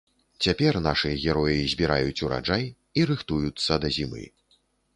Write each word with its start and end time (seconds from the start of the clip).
Цяпер 0.45 0.73
нашы 0.85 1.11
героі 1.25 1.67
збіраюць 1.75 2.23
уражай 2.29 2.65
і 3.01 3.07
рыхтуюцца 3.11 3.81
да 3.85 3.93
зімы. 3.99 4.27